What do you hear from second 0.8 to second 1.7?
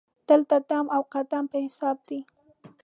او قدم په